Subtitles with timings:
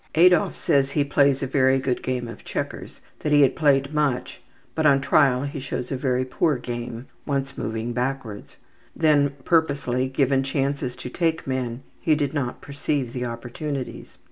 [0.15, 4.41] Adolf says he plays a very good game of checkers, that he had played much,
[4.73, 8.57] but on trial he shows a very poor game, once moving backwards.
[8.95, 14.17] When purposely given chances to take men he did not perceive the opportunities.